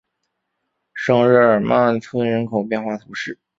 [0.95, 3.37] 圣日耳曼村人口变化图示